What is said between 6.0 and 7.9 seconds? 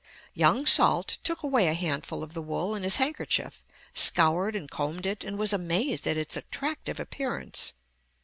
at its attractive appearance.